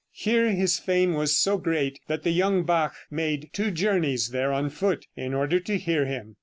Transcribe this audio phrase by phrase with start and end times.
[0.13, 4.71] Here his fame was so great that the young Bach made two journeys there on
[4.71, 6.37] foot, in order to hear him.